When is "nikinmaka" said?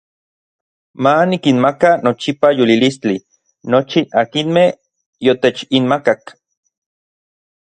1.29-1.89